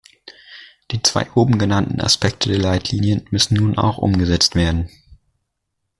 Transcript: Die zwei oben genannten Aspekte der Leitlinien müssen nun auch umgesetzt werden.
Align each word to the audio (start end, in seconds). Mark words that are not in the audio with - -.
Die 0.89 1.03
zwei 1.03 1.31
oben 1.33 1.59
genannten 1.59 2.01
Aspekte 2.01 2.49
der 2.49 2.57
Leitlinien 2.57 3.27
müssen 3.29 3.53
nun 3.53 3.77
auch 3.77 3.99
umgesetzt 3.99 4.55
werden. 4.55 4.89